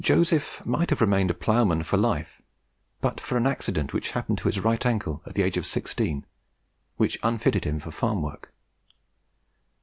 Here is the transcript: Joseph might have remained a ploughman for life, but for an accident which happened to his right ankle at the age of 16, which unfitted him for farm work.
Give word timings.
Joseph 0.03 0.65
might 0.65 0.89
have 0.89 0.99
remained 0.99 1.29
a 1.29 1.35
ploughman 1.35 1.83
for 1.83 1.95
life, 1.95 2.41
but 3.01 3.21
for 3.21 3.37
an 3.37 3.45
accident 3.45 3.93
which 3.93 4.13
happened 4.17 4.39
to 4.39 4.47
his 4.47 4.59
right 4.59 4.83
ankle 4.83 5.21
at 5.27 5.35
the 5.35 5.43
age 5.43 5.57
of 5.57 5.65
16, 5.67 6.25
which 6.97 7.19
unfitted 7.21 7.65
him 7.65 7.79
for 7.79 7.91
farm 7.91 8.23
work. 8.23 8.51